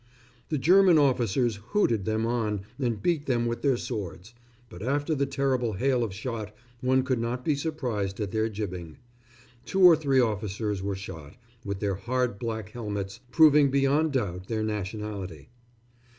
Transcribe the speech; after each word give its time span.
The 0.49 0.57
German 0.57 0.97
officers 0.97 1.57
hooted 1.57 2.05
them 2.05 2.25
on 2.25 2.61
and 2.79 2.99
beat 3.03 3.27
them 3.27 3.45
with 3.45 3.61
their 3.61 3.77
swords; 3.77 4.33
but 4.67 4.81
after 4.81 5.13
the 5.13 5.27
terrible 5.27 5.73
hail 5.73 6.03
of 6.03 6.11
shot 6.11 6.55
one 6.79 7.03
could 7.03 7.19
not 7.19 7.45
be 7.45 7.53
surprised 7.53 8.19
at 8.19 8.31
their 8.31 8.49
jibbing. 8.49 8.97
Two 9.63 9.83
or 9.83 9.95
three 9.95 10.19
officers 10.19 10.81
were 10.81 10.95
shot, 10.95 11.35
with 11.63 11.81
their 11.81 11.93
hard 11.93 12.39
black 12.39 12.69
helmets, 12.69 13.19
proving 13.29 13.69
beyond 13.69 14.13
doubt 14.13 14.47
their 14.47 14.63
nationality.... 14.63 15.49